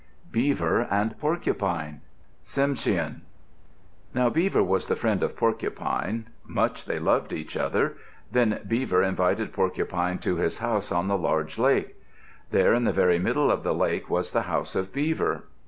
BEAVER 0.31 0.87
AND 0.89 1.15
PORCUPINE 1.19 2.01
Tsimshian 2.43 3.19
Now 4.15 4.31
Beaver 4.31 4.63
was 4.63 4.87
the 4.87 4.95
friend 4.95 5.21
of 5.21 5.37
Porcupine. 5.37 6.27
Much 6.43 6.85
they 6.85 6.97
loved 6.97 7.31
each 7.31 7.55
other. 7.55 7.97
Then 8.31 8.61
Beaver 8.67 9.03
invited 9.03 9.53
Porcupine 9.53 10.17
to 10.17 10.37
his 10.37 10.57
house 10.57 10.91
on 10.91 11.07
the 11.07 11.19
large 11.19 11.59
lake. 11.59 11.97
There 12.49 12.73
in 12.73 12.85
the 12.85 12.91
very 12.91 13.19
middle 13.19 13.51
of 13.51 13.61
the 13.61 13.75
lake 13.75 14.09
was 14.09 14.31
the 14.31 14.41
house 14.49 14.75
of 14.75 14.91
Beaver. 14.91 15.43